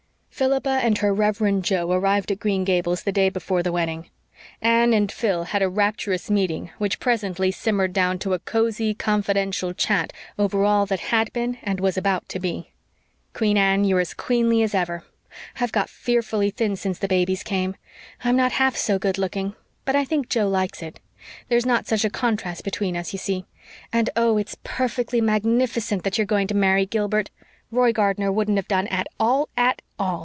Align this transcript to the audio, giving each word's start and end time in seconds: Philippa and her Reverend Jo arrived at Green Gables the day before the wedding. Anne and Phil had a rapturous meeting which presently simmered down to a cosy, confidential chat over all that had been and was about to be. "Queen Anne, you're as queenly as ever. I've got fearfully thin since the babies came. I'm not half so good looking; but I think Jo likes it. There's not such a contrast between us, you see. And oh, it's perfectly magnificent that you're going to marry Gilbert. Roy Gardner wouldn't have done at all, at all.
Philippa 0.31 0.79
and 0.81 0.97
her 0.97 1.13
Reverend 1.13 1.63
Jo 1.63 1.91
arrived 1.91 2.31
at 2.31 2.39
Green 2.39 2.63
Gables 2.63 3.03
the 3.03 3.11
day 3.11 3.29
before 3.29 3.61
the 3.61 3.71
wedding. 3.71 4.09
Anne 4.59 4.91
and 4.91 5.11
Phil 5.11 5.43
had 5.43 5.61
a 5.61 5.69
rapturous 5.69 6.31
meeting 6.31 6.71
which 6.79 6.99
presently 6.99 7.51
simmered 7.51 7.93
down 7.93 8.17
to 8.17 8.33
a 8.33 8.39
cosy, 8.39 8.95
confidential 8.95 9.71
chat 9.71 10.11
over 10.39 10.63
all 10.65 10.87
that 10.87 10.99
had 11.11 11.31
been 11.31 11.59
and 11.61 11.79
was 11.79 11.95
about 11.95 12.27
to 12.29 12.39
be. 12.39 12.71
"Queen 13.33 13.55
Anne, 13.55 13.83
you're 13.83 13.99
as 13.99 14.15
queenly 14.15 14.63
as 14.63 14.73
ever. 14.73 15.03
I've 15.59 15.71
got 15.71 15.91
fearfully 15.91 16.49
thin 16.49 16.75
since 16.75 16.97
the 16.97 17.07
babies 17.07 17.43
came. 17.43 17.75
I'm 18.23 18.35
not 18.35 18.53
half 18.53 18.75
so 18.75 18.97
good 18.97 19.19
looking; 19.19 19.53
but 19.85 19.95
I 19.95 20.03
think 20.03 20.27
Jo 20.27 20.49
likes 20.49 20.81
it. 20.81 20.99
There's 21.49 21.67
not 21.67 21.85
such 21.85 22.03
a 22.03 22.09
contrast 22.09 22.63
between 22.63 22.97
us, 22.97 23.13
you 23.13 23.19
see. 23.19 23.45
And 23.93 24.09
oh, 24.15 24.37
it's 24.39 24.57
perfectly 24.63 25.21
magnificent 25.21 26.01
that 26.03 26.17
you're 26.17 26.25
going 26.25 26.47
to 26.47 26.55
marry 26.55 26.87
Gilbert. 26.87 27.29
Roy 27.69 27.93
Gardner 27.93 28.31
wouldn't 28.31 28.57
have 28.57 28.67
done 28.67 28.87
at 28.87 29.05
all, 29.19 29.47
at 29.55 29.83
all. 29.99 30.19